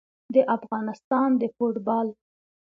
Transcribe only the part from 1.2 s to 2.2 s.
د فوټبال